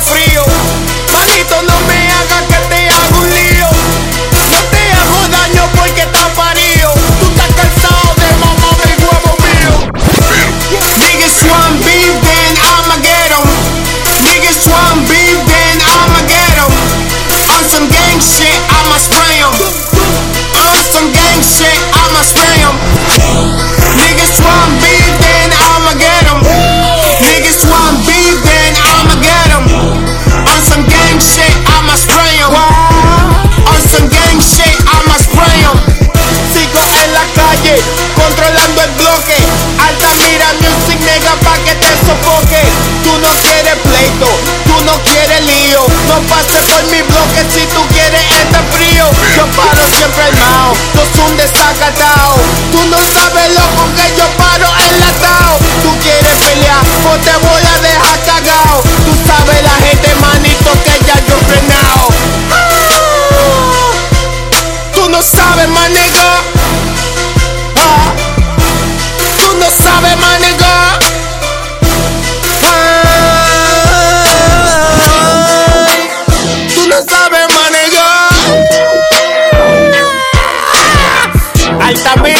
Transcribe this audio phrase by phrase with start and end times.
[0.00, 0.39] frío.
[43.04, 44.28] Tú no quieres pleito,
[44.66, 45.82] tú no quieres lío.
[46.08, 49.06] No pases por mi bloque si tú quieres estar frío.
[49.36, 52.36] Yo paro siempre el mao, no es un desacatao.
[52.72, 55.58] Tú no sabes loco que yo paro enlatao.
[55.82, 57.89] Tú quieres pelear, o te voy a.
[82.00, 82.39] Altamira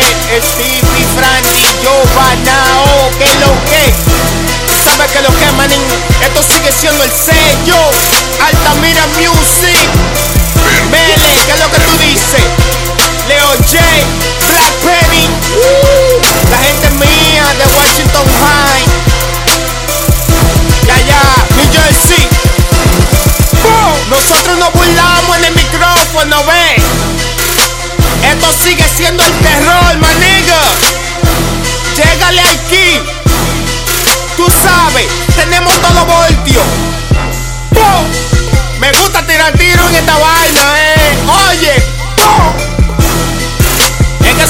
[0.00, 3.92] Stevie, Frankie, yo, Banao, que lo que.
[4.84, 5.82] ¿Sabes que lo que, manín?
[6.22, 7.76] Esto sigue siendo el sello.
[8.46, 9.88] Altamira Music.
[10.90, 12.44] Mele, ¿qué es lo que tú dices?
[13.28, 13.78] Leo J,
[14.48, 15.28] Black Penny.
[16.50, 18.84] la gente mía de Washington High.
[20.86, 21.22] Ya, ya,
[21.56, 22.28] New Jersey.
[24.10, 26.76] Nosotros nos burlamos en el micrófono, ve.
[28.28, 29.79] Esto sigue siendo el terror,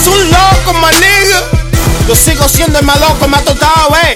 [0.00, 1.42] eres un loco, my nigga.
[2.08, 4.14] Yo sigo siendo el más loco, me ha tocado, eh.